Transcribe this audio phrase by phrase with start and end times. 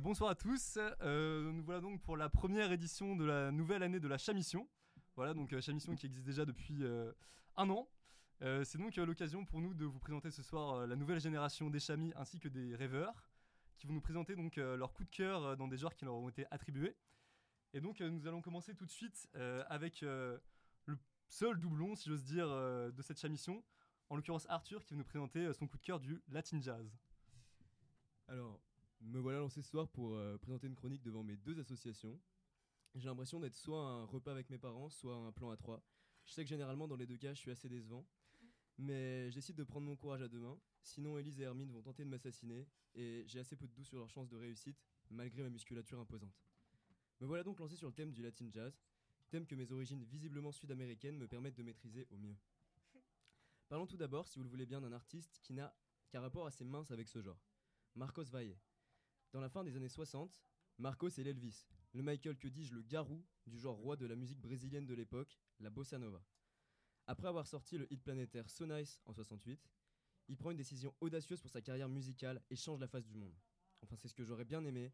[0.00, 4.00] Bonsoir à tous, euh, nous voilà donc pour la première édition de la nouvelle année
[4.00, 4.68] de la Chamission.
[5.14, 7.12] Voilà, donc euh, Chamission qui existe déjà depuis euh,
[7.56, 7.88] un an.
[8.42, 11.78] Euh, c'est donc l'occasion pour nous de vous présenter ce soir la nouvelle génération des
[11.78, 13.30] chamis ainsi que des rêveurs
[13.78, 16.14] qui vont nous présenter donc euh, leur coup de cœur dans des genres qui leur
[16.16, 16.96] ont été attribués.
[17.72, 19.28] Et donc nous allons commencer tout de suite
[19.68, 20.40] avec le
[21.28, 23.62] seul doublon, si j'ose dire, de cette Chamission,
[24.08, 26.96] en l'occurrence Arthur qui va nous présenter euh, son coup de cœur du Latin Jazz.
[28.28, 28.60] Alors,
[29.00, 32.18] me voilà lancé ce soir pour euh, présenter une chronique devant mes deux associations.
[32.94, 35.82] J'ai l'impression d'être soit un repas avec mes parents, soit un plan à trois.
[36.24, 38.06] Je sais que généralement, dans les deux cas, je suis assez décevant.
[38.78, 40.58] Mais je décide de prendre mon courage à deux mains.
[40.82, 42.66] Sinon, Elise et Hermine vont tenter de m'assassiner.
[42.94, 44.76] Et j'ai assez peu de doute sur leurs chances de réussite,
[45.10, 46.34] malgré ma musculature imposante.
[47.20, 48.78] Me voilà donc lancé sur le thème du Latin Jazz,
[49.30, 52.36] thème que mes origines visiblement sud-américaines me permettent de maîtriser au mieux.
[53.68, 55.74] Parlons tout d'abord, si vous le voulez bien, d'un artiste qui n'a
[56.10, 57.40] qu'un rapport assez mince avec ce genre.
[57.94, 58.56] Marcos Valle.
[59.32, 60.38] Dans la fin des années 60,
[60.78, 64.40] Marcos est l'Elvis, le Michael que dis-je, le garou du genre roi de la musique
[64.40, 66.22] brésilienne de l'époque, la bossa nova.
[67.06, 69.60] Après avoir sorti le hit planétaire So Nice en 68,
[70.28, 73.34] il prend une décision audacieuse pour sa carrière musicale et change la face du monde.
[73.82, 74.92] Enfin, c'est ce que j'aurais bien aimé,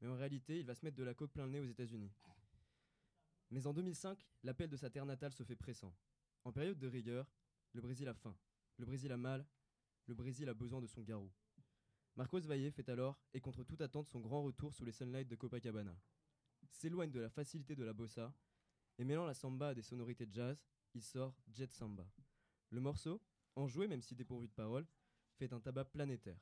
[0.00, 2.12] mais en réalité, il va se mettre de la coque plein le nez aux États-Unis.
[3.50, 5.94] Mais en 2005, l'appel de sa terre natale se fait pressant.
[6.44, 7.30] En période de rigueur,
[7.72, 8.36] le Brésil a faim,
[8.78, 9.46] le Brésil a mal,
[10.06, 11.30] le Brésil a besoin de son garou.
[12.16, 15.36] Marcos Valle fait alors, et contre toute attente, son grand retour sous les sunlights de
[15.36, 15.96] Copacabana.
[16.70, 18.34] S'éloigne de la facilité de la bossa,
[18.98, 20.62] et mêlant la samba à des sonorités jazz,
[20.94, 22.06] il sort Jet Samba.
[22.70, 23.22] Le morceau,
[23.56, 24.86] enjoué même si dépourvu de paroles,
[25.38, 26.40] fait un tabac planétaire,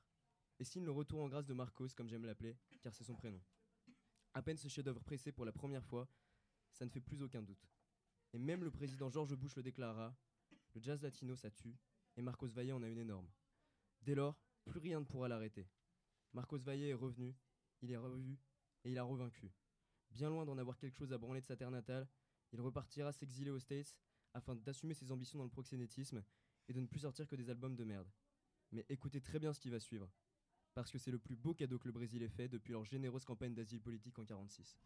[0.58, 3.40] et signe le retour en grâce de Marcos, comme j'aime l'appeler, car c'est son prénom.
[4.34, 6.08] À peine ce chef-d'œuvre pressé pour la première fois,
[6.72, 7.68] ça ne fait plus aucun doute.
[8.32, 10.16] Et même le président George Bush le déclara,
[10.74, 11.76] le jazz latino ça tue,
[12.16, 13.28] et Marcos Valle en a une énorme.
[14.02, 15.68] Dès lors, plus rien ne pourra l'arrêter.
[16.32, 17.34] Marcos Valle est revenu,
[17.82, 18.38] il est revu,
[18.84, 19.52] et il a revaincu.
[20.10, 22.08] Bien loin d'en avoir quelque chose à branler de sa terre natale,
[22.52, 23.96] il repartira s'exiler aux States
[24.34, 26.22] afin d'assumer ses ambitions dans le proxénétisme
[26.68, 28.10] et de ne plus sortir que des albums de merde.
[28.72, 30.10] Mais écoutez très bien ce qui va suivre,
[30.74, 33.24] parce que c'est le plus beau cadeau que le Brésil ait fait depuis leur généreuse
[33.24, 34.78] campagne d'asile politique en 46.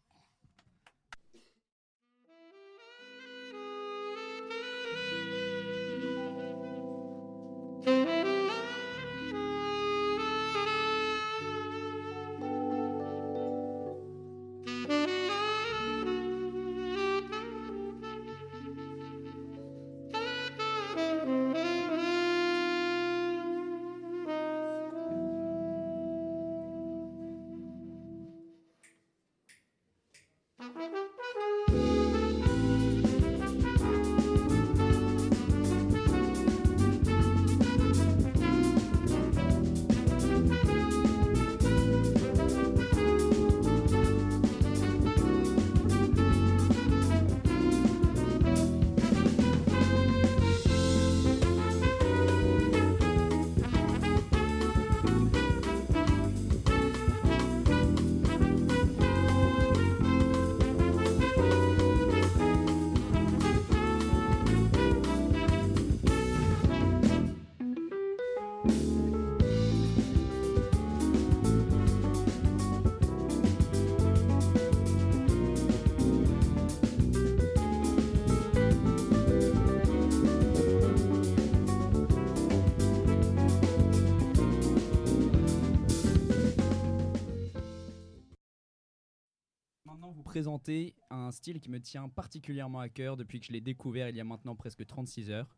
[91.09, 94.21] Un style qui me tient particulièrement à cœur depuis que je l'ai découvert il y
[94.21, 95.55] a maintenant presque 36 heures.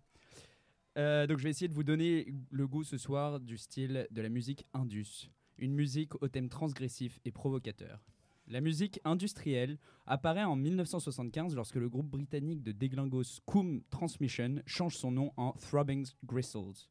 [0.98, 4.22] Euh, donc, je vais essayer de vous donner le goût ce soir du style de
[4.22, 8.04] la musique indus, une musique au thème transgressif et provocateur.
[8.48, 14.96] La musique industrielle apparaît en 1975 lorsque le groupe britannique de déglingos Coom Transmission change
[14.96, 16.88] son nom en Throbbing Gristles.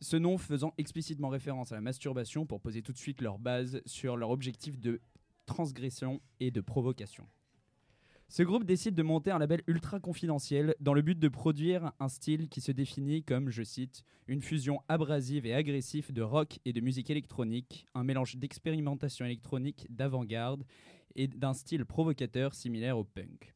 [0.00, 3.82] Ce nom faisant explicitement référence à la masturbation pour poser tout de suite leur base
[3.84, 5.00] sur leur objectif de
[5.48, 7.26] transgression et de provocation.
[8.28, 12.10] Ce groupe décide de monter un label ultra confidentiel dans le but de produire un
[12.10, 16.74] style qui se définit comme, je cite, une fusion abrasive et agressive de rock et
[16.74, 20.64] de musique électronique, un mélange d'expérimentation électronique, d'avant-garde
[21.16, 23.54] et d'un style provocateur similaire au punk.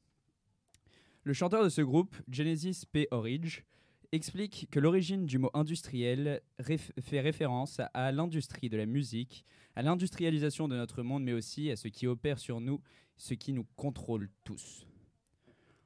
[1.25, 3.09] Le chanteur de ce groupe, Genesis P.
[3.11, 3.65] Orridge,
[4.13, 10.69] explique que l'origine du mot industriel fait référence à, l'industrie de la musique, à l'industrialisation
[10.69, 12.83] de notre monde, mais aussi à ce qui opère sur nous,
[13.17, 14.87] ce qui nous contrôle tous.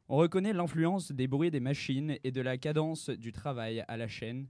[0.08, 4.08] On reconnaît l'influence des bruits des machines et de la cadence du travail à la
[4.08, 4.48] chaîne,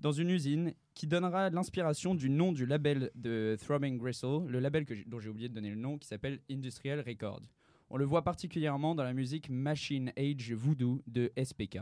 [0.00, 4.84] dans une usine qui donnera l'inspiration du nom du label de Throbbing Gristle, le label
[5.06, 7.42] dont j'ai oublié de donner le nom, qui s'appelle Industrial Records.
[7.90, 11.80] On le voit particulièrement dans la musique Machine Age Voodoo de SPK.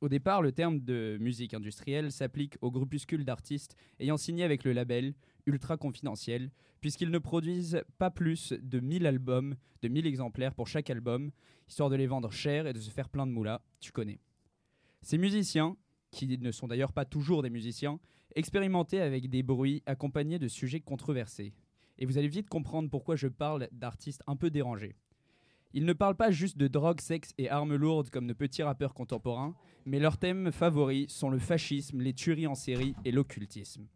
[0.00, 4.72] Au départ, le terme de musique industrielle s'applique aux groupuscules d'artistes ayant signé avec le
[4.72, 5.14] label
[5.46, 6.50] ultra confidentiel,
[6.80, 11.30] puisqu'ils ne produisent pas plus de 1000 albums, de 1000 exemplaires pour chaque album,
[11.68, 14.20] histoire de les vendre cher et de se faire plein de moulas, tu connais.
[15.00, 15.76] Ces musiciens,
[16.10, 17.98] qui ne sont d'ailleurs pas toujours des musiciens,
[18.34, 21.54] expérimentaient avec des bruits accompagnés de sujets controversés.
[21.98, 24.94] Et vous allez vite comprendre pourquoi je parle d'artistes un peu dérangés.
[25.76, 28.94] Ils ne parlent pas juste de drogue, sexe et armes lourdes comme de petits rappeurs
[28.94, 33.86] contemporains, mais leurs thèmes favoris sont le fascisme, les tueries en série et l'occultisme.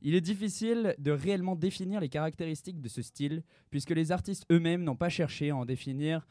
[0.00, 4.82] Il est difficile de réellement définir les caractéristiques de ce style, puisque les artistes eux-mêmes
[4.82, 6.26] n'ont pas cherché à en définir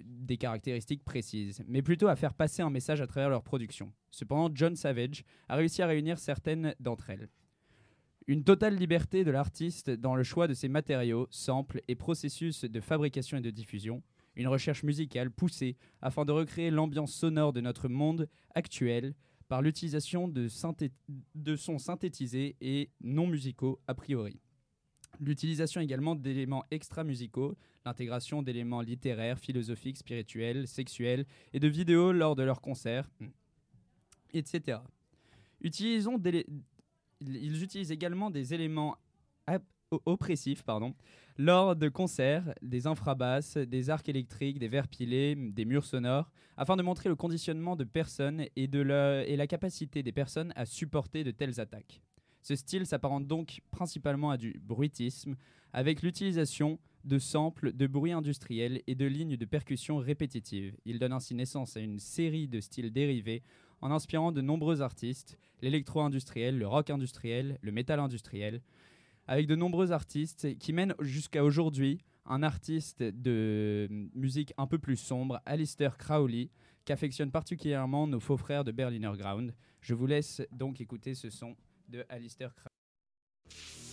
[0.00, 3.92] des caractéristiques précises, mais plutôt à faire passer un message à travers leur production.
[4.10, 7.28] Cependant, John Savage a réussi à réunir certaines d'entre elles.
[8.26, 12.80] Une totale liberté de l'artiste dans le choix de ses matériaux, samples et processus de
[12.80, 14.02] fabrication et de diffusion,
[14.36, 19.14] une recherche musicale poussée afin de recréer l'ambiance sonore de notre monde actuel
[19.48, 24.40] par l'utilisation de, sons synthétisés et non musicaux a priori.
[25.20, 27.56] L'utilisation également d'éléments extra-musicaux,
[27.86, 31.24] l'intégration d'éléments littéraires, philosophiques, spirituels, sexuels
[31.54, 33.08] et de vidéos lors de leurs concerts,
[34.34, 34.80] etc.
[35.60, 35.68] Ils
[37.62, 38.98] utilisent également des éléments
[39.90, 40.94] ap- o- oppressifs pardon,
[41.38, 46.76] lors de concerts, des infrabasses, des arcs électriques, des verres pilés, des murs sonores, afin
[46.76, 50.64] de montrer le conditionnement de personnes et, de la, et la capacité des personnes à
[50.64, 52.00] supporter de telles attaques.
[52.42, 55.34] Ce style s'apparente donc principalement à du bruitisme,
[55.72, 60.76] avec l'utilisation de samples de bruits industriels et de lignes de percussion répétitives.
[60.84, 63.42] Il donne ainsi naissance à une série de styles dérivés
[63.80, 68.62] en inspirant de nombreux artistes, l'électro-industriel, le rock industriel, le métal industriel,
[69.26, 74.96] avec de nombreux artistes qui mènent jusqu'à aujourd'hui un artiste de musique un peu plus
[74.96, 76.50] sombre, Alistair Crowley,
[76.84, 79.54] qu'affectionnent particulièrement nos faux frères de Berliner Ground.
[79.80, 81.56] Je vous laisse donc écouter ce son
[81.88, 83.85] de Alistair Crowley.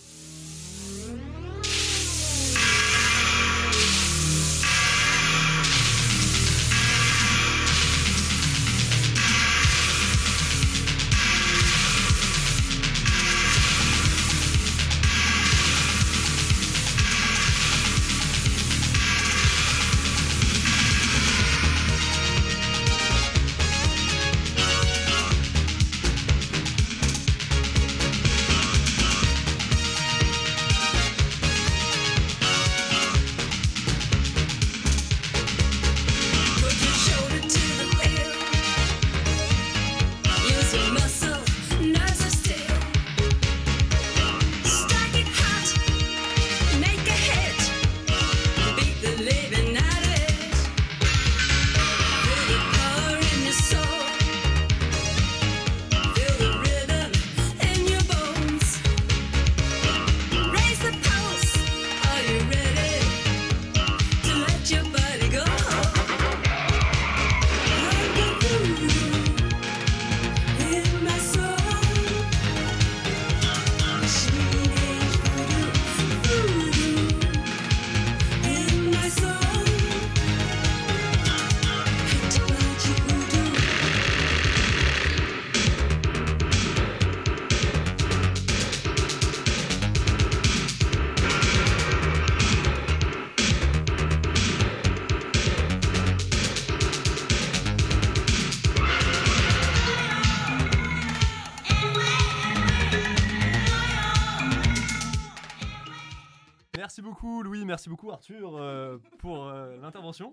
[107.74, 110.32] Merci beaucoup Arthur euh, pour euh, l'intervention.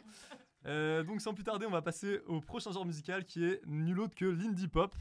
[0.67, 3.99] Euh, donc sans plus tarder, on va passer au prochain genre musical qui est nul
[3.99, 4.95] autre que l'indie pop.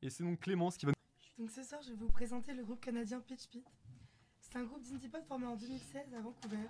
[0.00, 0.92] Et c'est donc Clémence qui va
[1.36, 3.62] Donc ce soir, je vais vous présenter le groupe canadien Pitch Pit.
[4.40, 6.66] C'est un groupe d'indie pop formé en 2016 à Vancouver.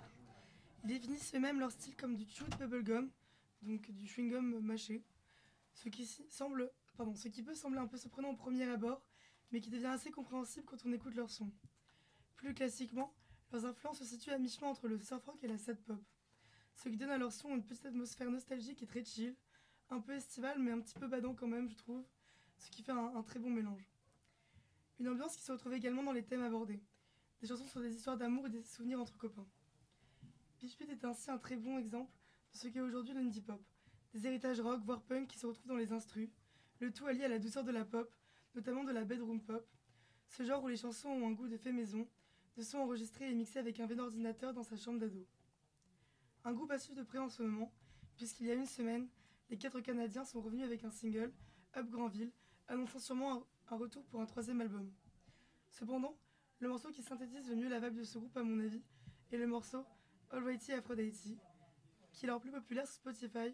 [0.83, 3.09] Ils définissent eux-mêmes leur style comme du chewed bubblegum,
[3.61, 5.05] donc du chewing-gum mâché.
[5.71, 9.01] Ce qui, semble, pardon, ce qui peut sembler un peu surprenant au premier abord,
[9.53, 11.49] mais qui devient assez compréhensible quand on écoute leur son.
[12.35, 13.15] Plus classiquement,
[13.53, 16.01] leurs influences se situent à mi-chemin entre le surf rock et la sad pop.
[16.75, 19.35] Ce qui donne à leur son une petite atmosphère nostalgique et très chill,
[19.91, 22.03] un peu estivale mais un petit peu badant quand même, je trouve,
[22.57, 23.87] ce qui fait un- très bon mélange.
[24.99, 26.81] Une ambiance qui se retrouve également dans les thèmes abordés.
[27.41, 29.47] Des chansons sur des histoires d'amour et des souvenirs entre copains.
[30.57, 32.11] Pitch Pit est ainsi un très bon exemple
[32.53, 33.61] de ce qu'est aujourd'hui l'indie pop.
[34.13, 36.29] Des héritages rock, voire punk qui se retrouvent dans les instrus,
[36.79, 38.11] le tout allié à la douceur de la pop,
[38.55, 39.67] notamment de la bedroom pop,
[40.27, 42.07] ce genre où les chansons ont un goût de fait maison,
[42.57, 45.25] de sons enregistrés et mixés avec un vieux ordinateur dans sa chambre d'ado.
[46.43, 47.71] Un groupe à suivre de près en ce moment,
[48.15, 49.07] puisqu'il y a une semaine,
[49.49, 51.31] les quatre Canadiens sont revenus avec un single,
[51.75, 52.31] Up Granville,
[52.67, 54.91] annonçant sûrement un, un retour pour un troisième album.
[55.69, 56.15] Cependant,
[56.59, 58.83] le morceau qui synthétise le mieux la vibe de ce groupe à mon avis
[59.31, 59.83] est le morceau
[60.29, 61.37] Alrighty Aphrodite,
[62.11, 63.53] qui est leur plus populaire sur Spotify.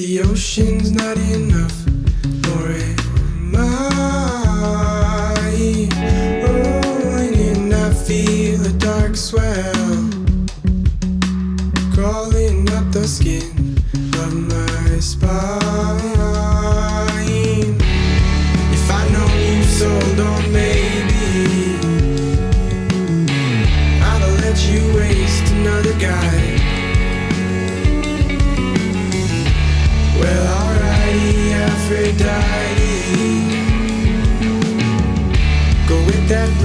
[0.00, 1.79] The ocean's not enough,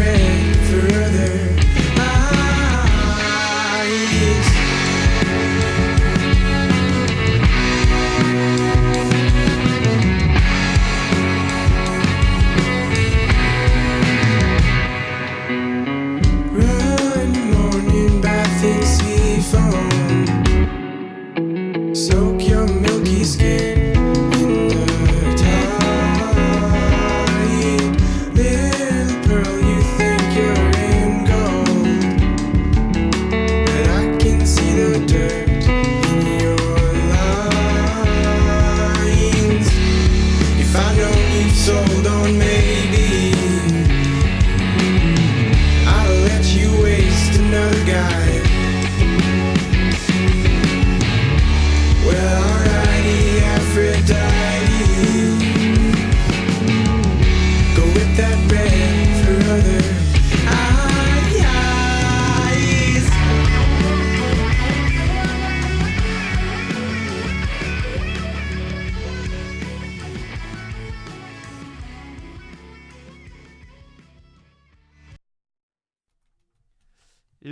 [0.05, 0.54] Hey.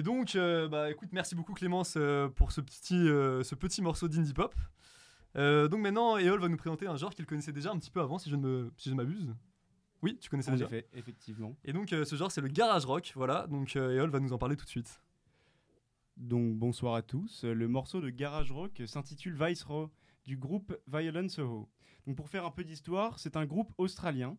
[0.04, 3.82] Et donc, euh, bah écoute, merci beaucoup Clémence euh, pour ce petit, euh, ce petit
[3.82, 4.54] morceau d'indie pop.
[5.38, 8.02] Euh, donc maintenant, Eol va nous présenter un genre qu'il connaissait déjà un petit peu
[8.02, 9.34] avant, si je ne me, si je m'abuse.
[10.02, 10.66] Oui, tu connaissais En déjà.
[10.66, 11.56] effet, effectivement.
[11.64, 13.14] Et donc, euh, ce genre, c'est le garage rock.
[13.16, 13.48] Voilà.
[13.48, 15.00] Donc, euh, Eol va nous en parler tout de suite.
[16.18, 17.46] Donc bonsoir à tous.
[17.46, 19.90] Le morceau de garage rock s'intitule Viceroy
[20.26, 21.70] du groupe Violent Soho.
[22.06, 24.38] Donc pour faire un peu d'histoire, c'est un groupe australien.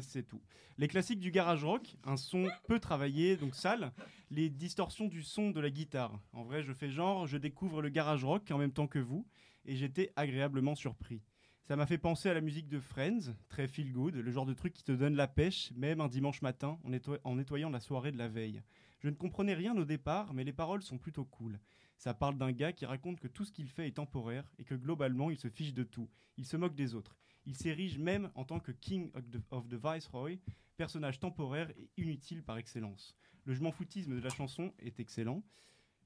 [0.00, 0.40] C'est tout.
[0.78, 3.92] Les classiques du garage rock, un son peu travaillé, donc sale,
[4.30, 6.18] les distorsions du son de la guitare.
[6.32, 9.26] En vrai, je fais genre, je découvre le garage rock en même temps que vous,
[9.66, 11.22] et j'étais agréablement surpris.
[11.64, 14.54] Ça m'a fait penser à la musique de Friends, très feel good, le genre de
[14.54, 16.78] truc qui te donne la pêche, même un dimanche matin,
[17.24, 18.62] en nettoyant la soirée de la veille.
[19.00, 21.58] Je ne comprenais rien au départ, mais les paroles sont plutôt cool.
[21.98, 24.74] Ça parle d'un gars qui raconte que tout ce qu'il fait est temporaire et que
[24.74, 26.08] globalement il se fiche de tout.
[26.36, 27.16] Il se moque des autres.
[27.46, 29.10] Il s'érige même en tant que King
[29.50, 30.36] of the, Viceroy,
[30.76, 33.16] personnage temporaire et inutile par excellence.
[33.44, 35.42] Le je m'en foutisme de la chanson est excellent.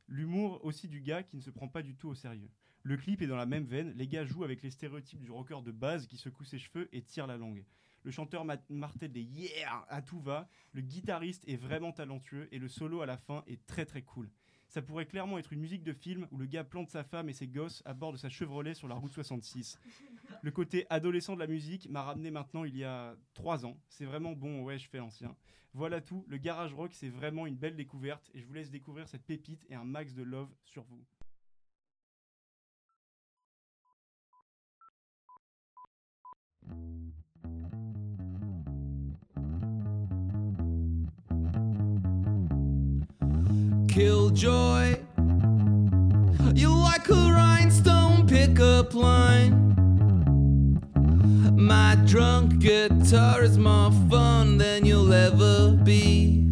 [0.06, 2.50] L'humour aussi du gars qui ne se prend pas du tout au sérieux.
[2.82, 5.62] Le clip est dans la même veine, les gars jouent avec les stéréotypes du rocker
[5.62, 7.64] de base qui secoue ses cheveux et tire la langue.
[8.02, 12.58] Le chanteur ma- martèle des yeah à tout va, le guitariste est vraiment talentueux et
[12.58, 14.30] le solo à la fin est très très cool.
[14.70, 17.32] Ça pourrait clairement être une musique de film où le gars plante sa femme et
[17.32, 19.80] ses gosses à bord de sa Chevrolet sur la route 66.
[20.42, 23.76] Le côté adolescent de la musique m'a ramené maintenant il y a 3 ans.
[23.88, 25.34] C'est vraiment bon, ouais, je fais l'ancien.
[25.74, 29.08] Voilà tout, le garage rock c'est vraiment une belle découverte et je vous laisse découvrir
[29.08, 31.04] cette pépite et un max de love sur vous.
[43.90, 44.94] Killjoy.
[46.54, 49.74] You like a rhinestone pickup line.
[51.56, 56.48] My drunk guitar is more fun than you'll ever be.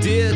[0.00, 0.33] Dear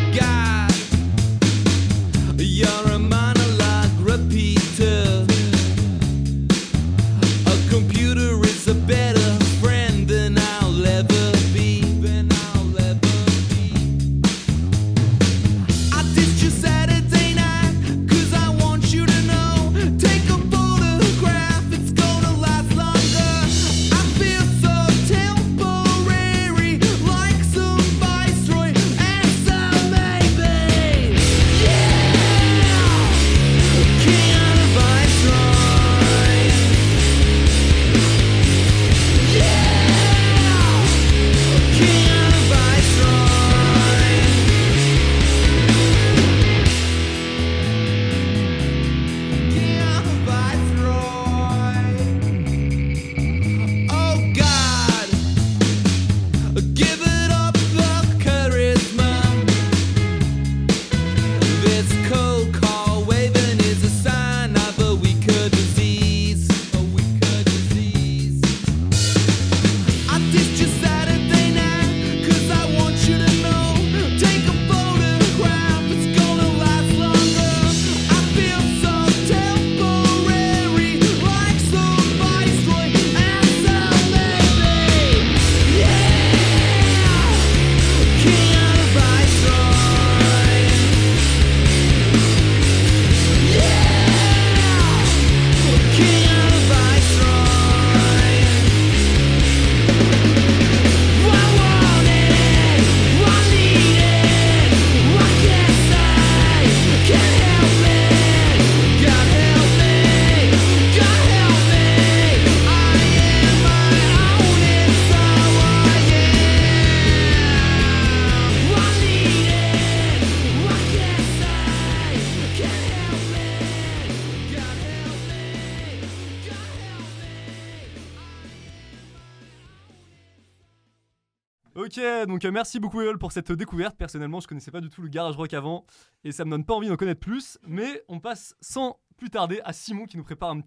[131.99, 133.97] Ok, donc euh, merci beaucoup Eol pour cette découverte.
[133.97, 135.85] Personnellement, je connaissais pas du tout le garage rock avant
[136.25, 137.59] et ça me donne pas envie d'en connaître plus.
[137.67, 140.63] Mais on passe sans plus tarder à Simon qui nous prépare une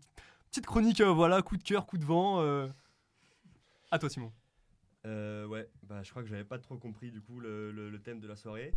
[0.50, 2.42] petite chronique, euh, voilà, coup de cœur, coup de vent.
[2.42, 2.68] euh.
[3.92, 4.32] À toi Simon.
[5.06, 8.00] Euh, ouais, bah, je crois que j'avais pas trop compris du coup le, le- le
[8.00, 8.74] thème de la soirée.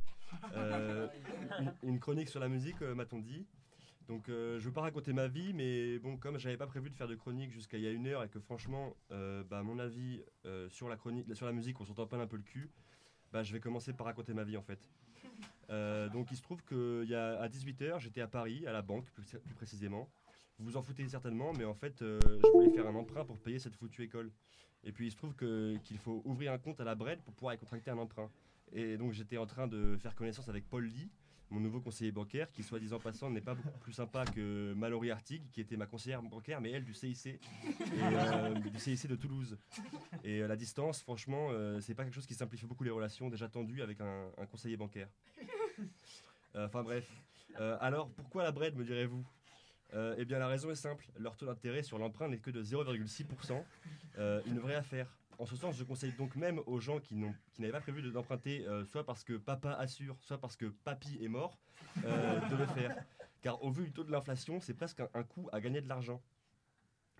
[0.54, 1.08] Euh,
[1.60, 3.46] une, une chronique sur la musique, euh, m'a-t-on dit?
[4.08, 6.94] Donc euh, je veux pas raconter ma vie, mais bon, comme j'avais pas prévu de
[6.94, 9.78] faire de chronique jusqu'à il y a une heure et que franchement, euh, bah, mon
[9.78, 12.70] avis euh, sur la chronique, sur la musique, on s'entend pas un peu le cul.
[13.32, 14.90] Bah, je vais commencer par raconter ma vie en fait.
[15.70, 18.82] Euh, donc il se trouve qu'il y a à 18h, j'étais à Paris, à la
[18.82, 20.10] banque plus, précisément.
[20.58, 23.58] Vous vous en foutez certainement, mais en fait, je voulais faire un emprunt pour payer
[23.58, 24.30] cette foutue école.
[24.84, 27.32] Et puis il se trouve que- qu'il faut ouvrir un compte à la BRED pour
[27.34, 28.30] pouvoir y contracter un emprunt.
[28.72, 31.10] Et donc j'étais en train de faire connaissance avec Paul Lee,
[31.50, 35.10] mon nouveau conseiller bancaire, qui soit disant passant n'est pas beaucoup plus sympa que Mallory
[35.10, 37.38] Artig, qui était ma conseillère bancaire, mais elle du CIC,
[38.02, 39.56] euh, du CIC de Toulouse.
[40.24, 43.28] Et euh, la distance, franchement, euh, c'est pas quelque chose qui simplifie beaucoup les relations
[43.30, 45.08] déjà tendues avec un, un conseiller bancaire.
[46.56, 47.08] Euh, Enfin bref.
[47.80, 49.24] Alors pourquoi la BRED, me direz-vous?
[50.16, 53.62] Eh bien la raison est simple, leur taux d'intérêt sur l'emprunt n'est que de 0,6%.
[54.18, 55.08] Euh, une vraie affaire.
[55.38, 58.66] En ce sens, je conseille donc même aux gens qui n'avaient pas prévu de- d'emprunter,
[58.66, 61.58] euh, soit parce que papa assure, soit parce que papy est mort,
[62.04, 62.96] euh, de le faire.
[63.42, 65.88] Car au vu du taux de l'inflation, c'est presque un, un coup à gagner de
[65.88, 66.22] l'argent.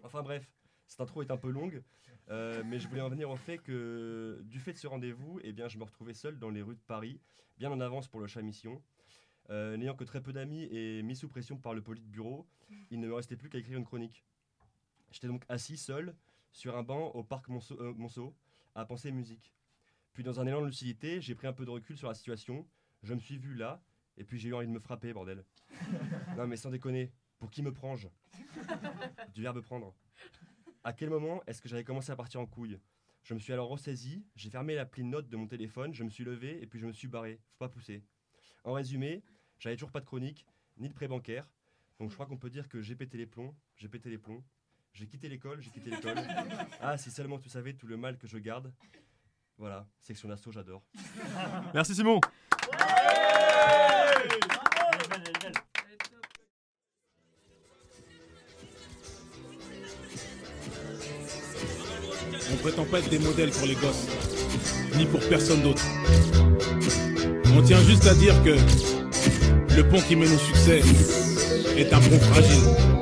[0.02, 0.48] Enfin bref,
[0.86, 1.82] cette intro est un peu longue,
[2.30, 5.52] euh, mais je voulais en venir au fait que du fait de ce rendez-vous, eh
[5.52, 7.20] bien, je me retrouvais seul dans les rues de Paris,
[7.58, 8.80] bien en avance pour le chat mission.
[9.50, 12.46] Euh, N'ayant que très peu d'amis et mis sous pression par le politburo,
[12.90, 14.24] il ne me restait plus qu'à écrire une chronique.
[15.10, 16.14] J'étais donc assis seul
[16.54, 18.34] sur un banc au parc Monceau, euh, Monceau,
[18.74, 19.52] à penser musique.
[20.12, 22.66] Puis dans un élan de lucidité, j'ai pris un peu de recul sur la situation,
[23.02, 23.82] je me suis vu là,
[24.16, 25.44] et puis j'ai eu envie de me frapper, bordel.
[26.36, 28.08] non mais sans déconner, pour qui me prends-je?
[29.34, 29.94] Du verbe prendre.
[30.84, 32.78] À quel moment est-ce que j'avais commencé à partir en couille?
[33.24, 36.24] Je me suis alors ressaisi, j'ai fermé l'appli note de mon téléphone, je me suis
[36.24, 37.40] levé et puis je me suis barré.
[37.50, 38.04] Faut pas pousser.
[38.62, 39.24] En résumé,
[39.58, 41.50] j'avais toujours pas de chronique, ni de prêt bancaire.
[41.98, 44.44] Donc je crois qu'on peut dire que j'ai pété les plombs, j'ai pété les plombs.
[44.94, 46.14] J'ai quitté l'école, j'ai quitté l'école.
[46.80, 48.72] Ah, si seulement tu savais tout le mal que je garde.
[49.58, 50.82] Voilà, section d'assaut, j'adore.
[51.74, 52.20] Merci Simon.
[62.52, 64.06] On prétend pas être des modèles pour les gosses,
[64.96, 65.82] ni pour personne d'autre.
[67.56, 68.56] On tient juste à dire que
[69.76, 70.80] le pont qui mène au succès
[71.76, 72.93] est un pont fragile.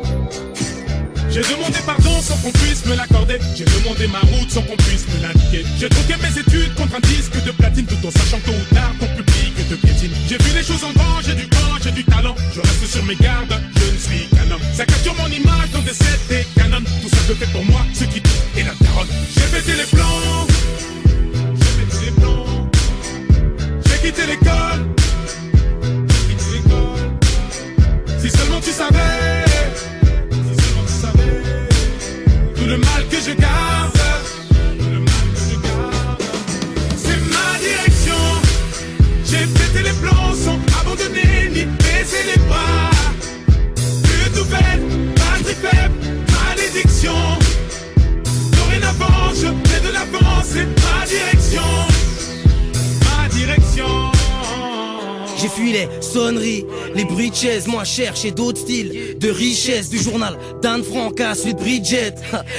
[1.33, 3.39] J'ai demandé pardon sans qu'on puisse me l'accorder.
[3.57, 5.65] J'ai demandé ma route sans qu'on puisse me l'indiquer.
[5.79, 8.93] J'ai troqué mes études contre un disque de platine tout en sachant tôt ou tard
[9.01, 9.33] ton public
[9.67, 10.13] te piétine.
[10.29, 12.35] J'ai vu les choses en grand, j'ai du temps, j'ai du talent.
[12.55, 14.61] Je reste sur mes gardes, je ne suis qu'un homme.
[14.75, 16.85] Ça capture mon image dans des sets et canons.
[17.01, 19.09] Tout ça que fait pour moi ce qui dit et la daronne.
[19.35, 20.47] J'ai pété les plans.
[21.57, 22.71] J'ai pété les plans.
[23.87, 24.83] J'ai quitté l'école.
[26.09, 28.21] J'ai quitté l'école.
[28.21, 29.43] Si seulement tu savais.
[32.63, 33.99] Tout le mal que je garde.
[36.97, 38.23] C'est ma direction.
[39.25, 42.91] J'ai pété les plans sans abandonner ni baisser les bras.
[44.05, 45.95] Plus de nouvelles, batterie faible,
[46.31, 47.19] malédiction.
[48.53, 50.33] Dorénavant, je fais de l'avance
[55.45, 59.99] et fuis les sonneries, les bruits de chaises, moi cherche d'autres styles de richesse du
[59.99, 62.15] journal d'Anne Frank à de Bridget.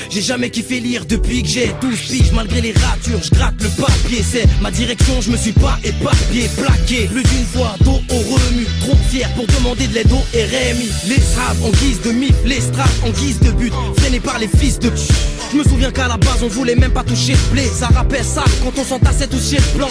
[0.10, 3.70] J'ai jamais kiffé lire depuis que j'ai 12 piges, malgré les ratures, je gratte le
[3.70, 4.24] papier.
[4.24, 7.08] C'est ma direction, je me suis pas éparpillé, plaqué.
[7.08, 10.90] Plus d'une fois, dos au remue, trop fier pour demander de l'aide au RMI.
[11.08, 14.48] Les straps en guise de mif, les straps en guise de but, freinés par les
[14.48, 15.33] fils de pute.
[15.54, 17.68] Je me souviens qu'à la base on voulait même pas toucher le blé.
[17.68, 19.90] Ça rappelle ça quand on s'entassait tous chez le plan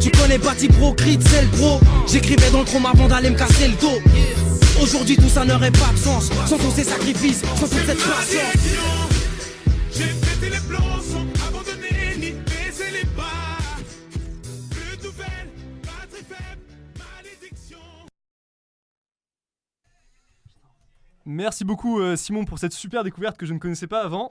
[0.00, 1.78] Tu connais Bati Pro, Creed, c'est le bro
[2.10, 3.98] J'écrivais dans le chrome avant d'aller me casser le dos.
[4.80, 6.30] Aujourd'hui tout ça n'aurait pas de sens.
[6.48, 8.56] Sans tous ces sacrifices, sans toute cette patience
[21.28, 24.30] Merci beaucoup euh, Simon pour cette super découverte que je ne connaissais pas avant.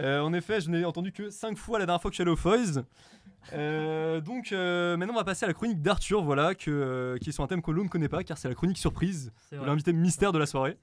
[0.00, 2.22] Euh, en effet, je n'ai entendu que 5 fois la dernière fois que je suis
[2.22, 2.82] allé au Foys.
[3.52, 7.32] Euh, donc euh, maintenant on va passer à la chronique d'Arthur, voilà, que, qui est
[7.32, 10.30] sur un thème que l'on ne connaît pas car c'est la chronique surprise, l'invité mystère
[10.32, 10.78] de la soirée.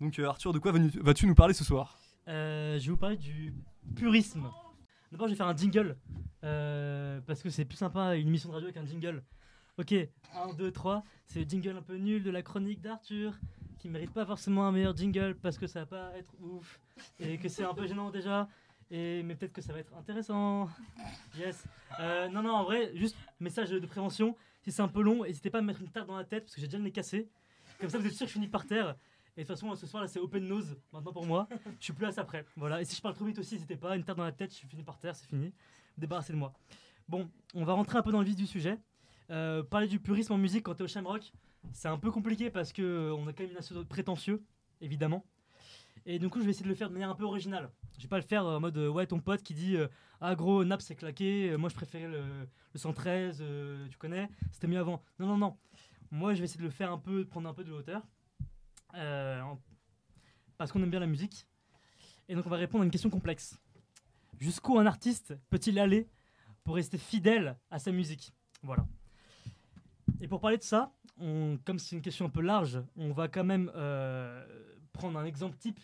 [0.00, 1.98] Donc Arthur, de quoi vas-tu- nous parler ce soir?
[2.26, 3.54] Je vais vous parler du
[3.96, 4.48] purisme.
[5.12, 5.96] D'abord, je vais faire un jingle.
[6.42, 9.22] parce que c'est plus sympa une émission de radio avec un jingle.
[9.78, 11.04] Ok, 1, 2, 3.
[11.26, 13.38] C'est le jingle un peu nul de la chronique d'Arthur.
[13.78, 16.80] Qui mérite pas forcément un meilleur jingle parce que ça va pas être ouf.
[17.20, 18.48] Et que c'est un peu gênant déjà.
[18.90, 20.68] Et, mais peut-être que ça va être intéressant.
[21.36, 21.64] Yes.
[22.00, 24.34] Euh, non, non, en vrai, juste message de prévention.
[24.62, 26.44] Si c'est un peu long, n'hésitez pas à me mettre une tarte dans la tête
[26.44, 26.92] parce que j'ai déjà le nez.
[26.92, 28.96] Comme ça, vous êtes sûr que je finis par terre.
[29.36, 31.48] Et de toute façon, ce soir là, c'est open nose maintenant pour moi.
[31.78, 32.44] Je suis plus à ça près.
[32.56, 32.80] Voilà.
[32.80, 33.94] Et si je parle trop vite aussi, n'hésitez pas.
[33.94, 35.52] Une tarte dans la tête, je finis par terre, c'est fini.
[35.96, 36.52] Débarrassez de moi.
[37.08, 38.78] Bon, on va rentrer un peu dans le vif du sujet.
[39.30, 41.32] Euh, parler du purisme en musique quand t'es au Shamrock,
[41.72, 44.42] c'est un peu compliqué parce que on a quand même une asso prétentieux,
[44.80, 45.24] évidemment.
[46.06, 47.70] Et du coup, je vais essayer de le faire de manière un peu originale.
[47.98, 49.88] Je vais pas le faire en mode euh, ouais, ton pote qui dit euh,
[50.20, 52.22] ah gros, Nap c'est claqué, euh, moi je préférais le,
[52.72, 55.02] le 113, euh, tu connais, c'était mieux avant.
[55.18, 55.56] Non, non, non.
[56.10, 58.02] Moi, je vais essayer de le faire un peu, de prendre un peu de hauteur.
[60.56, 61.46] Parce qu'on aime bien la musique.
[62.28, 63.58] Et donc, on va répondre à une question complexe.
[64.38, 66.08] Jusqu'où un artiste peut-il aller
[66.64, 68.32] pour rester fidèle à sa musique?
[68.62, 68.86] Voilà.
[70.20, 73.44] Et pour parler de ça, comme c'est une question un peu large, on va quand
[73.44, 74.44] même euh,
[74.92, 75.80] prendre un exemple type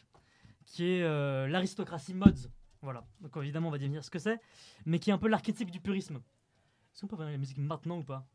[0.67, 2.49] qui est euh, l'aristocratie mods.
[2.83, 3.05] Voilà.
[3.21, 4.41] Donc évidemment, on va définir ce que c'est,
[4.87, 6.17] mais qui est un peu l'archétype du purisme.
[6.17, 8.27] Est-ce qu'on peut voir la musique maintenant ou pas?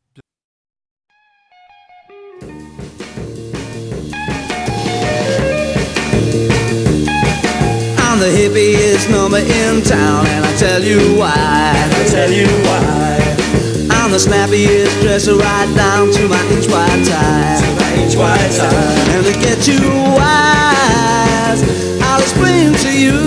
[14.09, 17.61] I'm the snappiest dresser right down to my inch wide tie.
[17.61, 19.13] To my inch wide tie.
[19.13, 19.77] And to get you
[20.17, 21.61] wise,
[22.01, 23.19] I'll explain to you.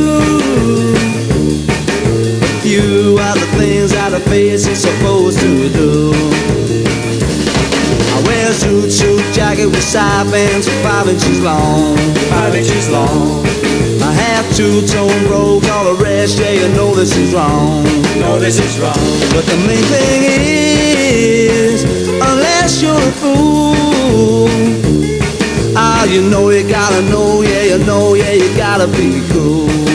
[2.67, 6.11] You are the things that a face is supposed to do.
[8.11, 11.97] I wear a suit, suit jacket with side bands five inches long.
[12.29, 13.72] Five inches long.
[14.13, 17.83] I have two-tone robe, all the rest, yeah, you know this is wrong.
[18.21, 18.93] No, this is wrong.
[19.33, 21.85] But the main thing is,
[22.21, 24.49] unless you're a fool,
[25.77, 29.92] ah, you know you gotta know, yeah, you know, yeah, you gotta be cool.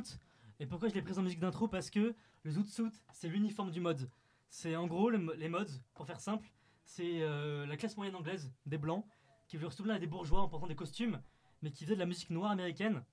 [0.00, 0.18] Zoot.
[0.58, 3.70] Et pourquoi je l'ai prise en musique d'intro Parce que le Zoot Suit, c'est l'uniforme
[3.70, 4.10] du mod.
[4.48, 6.50] C'est en gros le les mods, pour faire simple,
[6.84, 9.04] c'est euh, la classe moyenne anglaise, des blancs,
[9.46, 11.20] qui voulaient ressembler à des bourgeois en portant des costumes,
[11.62, 13.04] mais qui faisaient de la musique noire américaine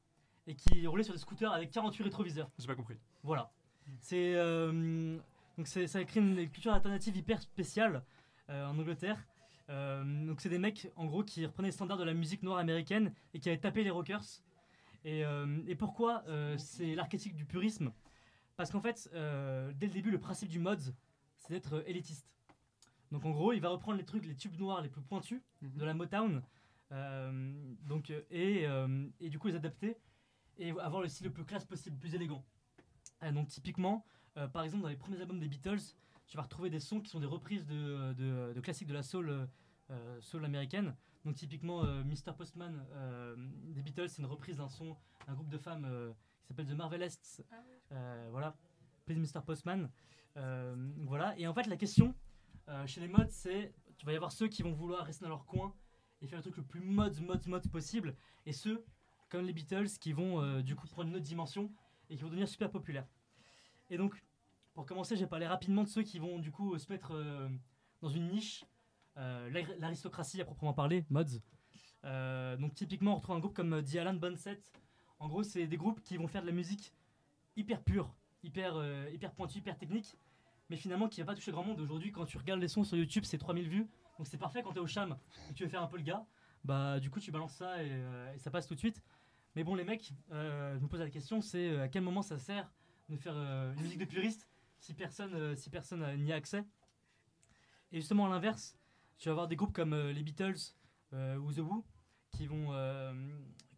[0.47, 2.49] et qui roulaient sur des scooters avec 48 rétroviseurs.
[2.57, 2.97] J'ai pas compris.
[3.23, 3.51] Voilà.
[3.99, 5.17] C'est euh,
[5.57, 8.03] donc ça crée une culture alternative hyper spéciale
[8.49, 9.25] euh, en Angleterre.
[9.69, 12.57] Euh, donc c'est des mecs en gros qui reprenaient les standards de la musique noire
[12.57, 14.23] américaine et qui avaient tapé les rockers.
[15.07, 17.93] Et, euh, et pourquoi euh, c'est l'archétype du purisme?
[18.57, 20.81] Parce qu'en fait, euh, dès le début, le principe du mod,
[21.37, 22.27] c'est d'être élitiste.
[23.11, 25.85] Donc en gros, il va reprendre les trucs, les tubes noirs les plus pointus de
[25.85, 26.43] la Motown,
[26.91, 29.95] euh, donc, et, euh, et du coup les adapter
[30.57, 32.43] et avoir le style le plus classe possible, le plus élégant.
[33.31, 34.03] Donc typiquement,
[34.35, 35.95] euh, par exemple dans les premiers albums des Beatles,
[36.27, 39.03] tu vas retrouver des sons qui sont des reprises de, de- de classiques de la
[39.03, 39.47] soul,
[40.19, 40.93] soul américaine.
[41.25, 42.33] Donc typiquement euh, Mr.
[42.37, 44.95] Postman euh, des Beatles, c'est une reprise d'un son
[45.27, 47.45] d'un groupe de femmes euh, qui s'appelle The Marvelests.
[47.91, 48.55] Euh, voilà,
[49.05, 49.41] Please Mr.
[49.45, 49.89] Postman.
[50.37, 50.75] Euh,
[51.05, 51.37] voilà.
[51.37, 52.15] Et en fait la question
[52.85, 55.45] chez les mods, c'est tu vas y avoir ceux qui vont vouloir rester dans leur
[55.45, 55.73] coin
[56.21, 58.13] et faire le truc le plus mod, mod, mod possible,
[58.45, 58.83] et ceux
[59.29, 61.71] comme les Beatles qui vont du coup prendre une autre dimension
[62.09, 63.07] et qui vont devenir super populaires.
[63.89, 64.21] Et donc,
[64.73, 67.13] pour commencer, j'ai parlé rapidement de ceux qui vont du coup se mettre
[68.01, 68.65] dans une niche,
[69.79, 71.41] l'aristocratie à proprement parler, mods.
[72.05, 74.59] Euh, donc typiquement, on retrouve un groupe comme euh, The Alan Bonset.
[75.19, 76.93] En gros, c'est des groupes qui vont faire de la musique
[77.55, 80.15] hyper pure, hyper, euh, hyper pointue, hyper technique,
[80.69, 81.79] mais finalement qui va pas toucher grand monde.
[81.79, 84.71] Aujourd'hui, quand tu regardes les sons sur YouTube, c'est 3000 vues, donc c'est parfait quand
[84.71, 85.17] tu es au cham
[85.49, 86.25] et tu veux faire un peu le gars.
[86.63, 89.01] Bah, du coup, tu balances ça et, euh, ça passe tout de suite.
[89.55, 92.21] Mais bon, les mecs, euh, je me pose la question c'est euh, à quel moment
[92.21, 92.69] ça sert
[93.09, 94.47] de faire euh, une musique de puriste
[94.79, 96.63] si personne euh, si personne euh, n'y a accès?
[97.91, 98.77] Et justement, à l'inverse,
[99.17, 100.73] tu vas avoir des groupes comme euh, les Beatles
[101.13, 101.83] euh, ou The Who
[102.31, 103.13] qui vont, euh,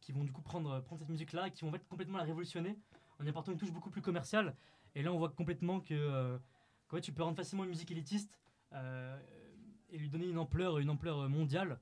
[0.02, 2.78] qui vont du coup prendre, prendre cette musique-là et qui vont en complètement la révolutionner
[3.20, 4.56] en y apportant une touche beaucoup plus commerciale.
[4.96, 6.40] Et là, on voit complètement que
[6.88, 8.40] fait, tu peux rendre facilement une musique élitiste
[8.74, 11.80] et lui donner une ampleur, une ampleur mondiale.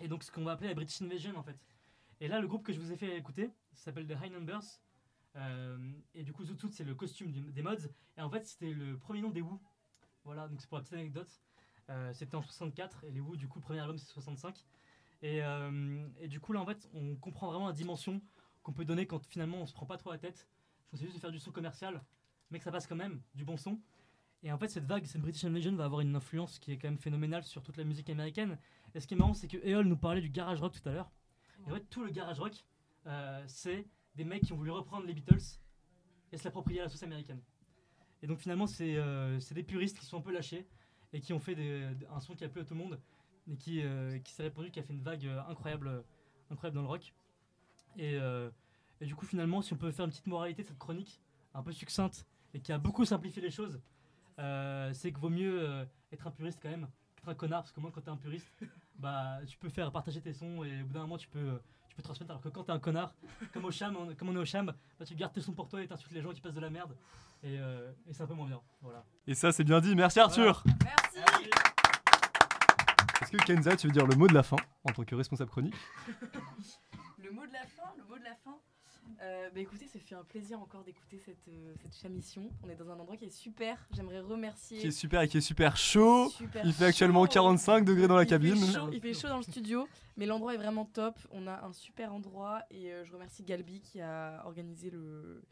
[0.00, 1.56] Et donc, ce qu'on va appeler la British Invasion en fait.
[2.20, 4.80] Et là, le groupe que je vous ai fait écouter s'appelle The High Numbers.
[6.14, 7.88] Et du coup, Zoot Suit, c'est le costume des mods.
[8.18, 9.58] Et en fait, c'était le premier nom des Who.
[10.24, 11.40] Voilà, donc c'est pour la petite anecdote.
[11.90, 14.64] Euh, c'était en 64 et les Who, du coup, premier album, c'est 65.
[15.22, 18.22] Et, euh, et du coup, là, en fait, on comprend vraiment la dimension
[18.62, 20.48] qu'on peut donner quand finalement on se prend pas trop la tête.
[20.92, 22.02] On essaie juste de faire du son commercial,
[22.50, 23.80] mais que ça passe quand même, du bon son.
[24.42, 26.88] Et en fait, cette vague, cette British Invasion va avoir une influence qui est quand
[26.88, 28.58] même phénoménale sur toute la musique américaine.
[28.94, 30.92] Et ce qui est marrant, c'est que Eol nous parlait du garage rock tout à
[30.92, 31.10] l'heure.
[31.66, 32.64] Et en fait, tout le garage rock,
[33.06, 35.58] euh, c'est des mecs qui ont voulu reprendre les Beatles
[36.32, 37.42] et se l'approprier à la sauce américaine.
[38.22, 38.98] Et donc finalement, c'est
[39.40, 40.66] c'est des puristes qui sont un peu lâchés
[41.12, 41.56] et qui ont fait
[42.10, 42.98] un son qui a plu à tout le monde
[43.50, 46.02] et qui, euh, s'est répandu, qui a fait une vague euh, incroyable, euh,
[46.50, 47.12] incroyable dans le rock.
[47.96, 48.18] Et,
[49.00, 51.20] du coup, finalement, si on peut faire une petite moralité de cette chronique,
[51.54, 53.80] un peu succincte et qui a beaucoup simplifié les choses,
[54.92, 57.90] c'est que vaut mieux être un puriste quand même qu'être un connard, parce que moi,
[57.92, 58.52] quand t'es un puriste,
[58.98, 61.60] bah, tu peux faire partager tes sons et au bout d'un moment, tu peux,
[62.00, 62.30] peux transmettre.
[62.32, 63.14] Alors que quand t'es un connard,
[63.52, 64.66] comme au cham, on- comme on est au cham,
[64.98, 66.70] bah, tu gardes tes sons pour toi et t'insultes les gens qui passent de la
[66.70, 66.96] merde.
[67.42, 68.60] Et, euh, et c'est un peu moins bien.
[68.82, 69.04] Voilà.
[69.26, 69.94] Et ça, c'est bien dit.
[69.94, 70.62] Merci Arthur.
[70.84, 71.50] Merci.
[73.22, 75.50] Est-ce que Kenza, tu veux dire le mot de la fin en tant que responsable
[75.50, 75.74] chronique?
[77.18, 78.56] Le mot de la fin, le mot de la fin?
[79.22, 82.52] Euh, bah écoutez, ça fait un plaisir encore d'écouter cette, euh, cette.
[82.64, 83.76] On est dans un endroit qui est super.
[83.94, 84.78] J'aimerais remercier.
[84.78, 86.28] Qui est super et qui est super chaud.
[86.30, 87.32] Super Il fait actuellement chaud.
[87.32, 88.72] 45 degrés dans la Il fait cabine.
[88.72, 91.18] chaud, il fait chaud dans le studio, mais l'endroit est vraiment top.
[91.32, 95.42] On a un super endroit et euh, je remercie Galbi qui a organisé le,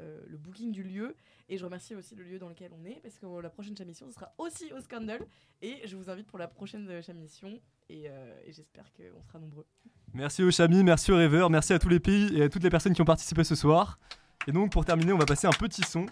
[0.00, 1.14] euh, le booking du lieu.
[1.48, 4.06] Et je remercie aussi le lieu dans lequel on est parce que la prochaine chamition,
[4.08, 5.20] ce sera aussi au Scandal.
[5.62, 9.38] Et je vous invite pour la prochaine euh, chamition et, euh, et j'espère qu'on sera
[9.38, 9.66] nombreux.
[10.12, 12.70] Merci aux Chamis, merci aux rêveurs, merci à tous les pays et à toutes les
[12.70, 13.98] personnes qui ont participé ce soir.
[14.46, 16.06] Et donc pour terminer, on va passer un petit son.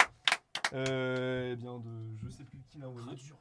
[0.73, 1.91] Euh, eh bien de
[2.25, 3.07] je sais plus qui l'a envoyé.
[3.07, 3.39] Gradure.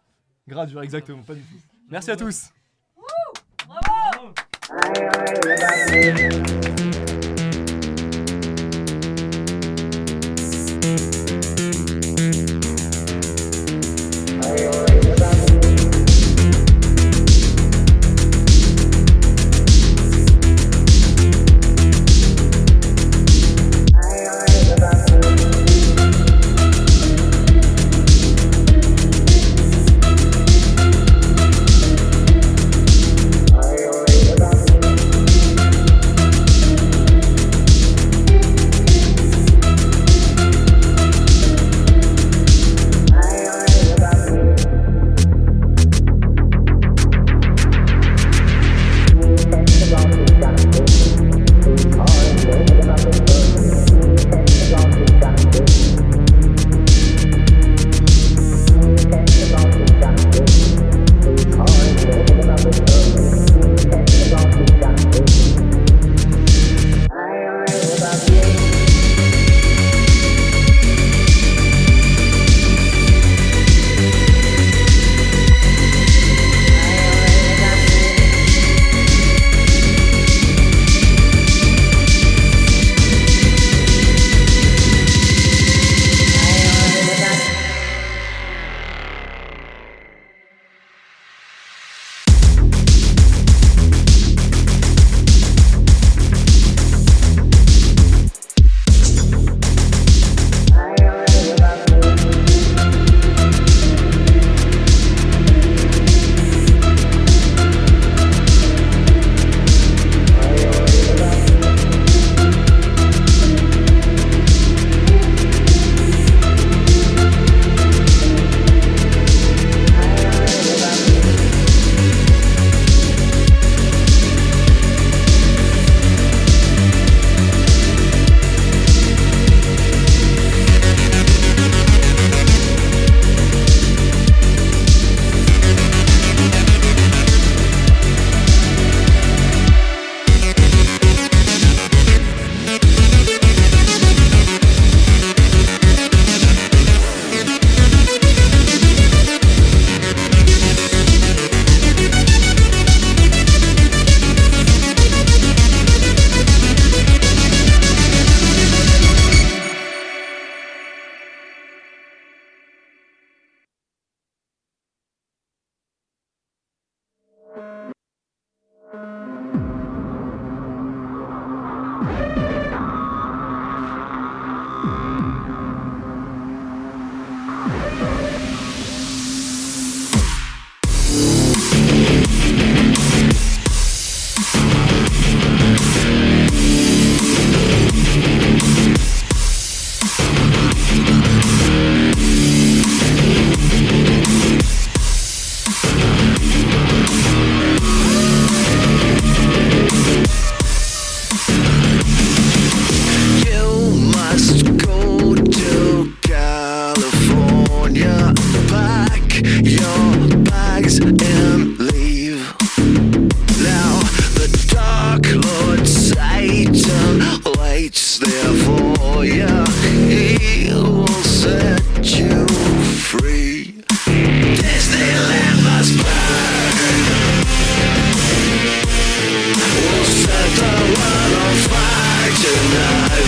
[0.47, 1.55] Gradure, exactement, pas du tout.
[1.89, 2.51] Merci à tous.
[3.67, 4.33] Bravo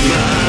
[0.10, 0.43] mind.